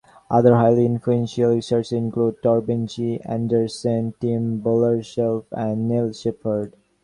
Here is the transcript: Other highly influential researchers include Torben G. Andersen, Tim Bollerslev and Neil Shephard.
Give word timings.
Other 0.31 0.55
highly 0.55 0.87
influential 0.87 1.51
researchers 1.51 1.91
include 1.91 2.41
Torben 2.41 2.87
G. 2.91 3.19
Andersen, 3.21 4.15
Tim 4.19 4.59
Bollerslev 4.59 5.43
and 5.51 5.87
Neil 5.87 6.09
Shephard. 6.09 6.73